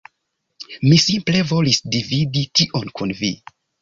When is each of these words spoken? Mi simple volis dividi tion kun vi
Mi 0.87 0.95
simple 1.03 1.43
volis 1.51 1.81
dividi 1.97 2.47
tion 2.61 2.93
kun 3.01 3.15
vi 3.21 3.31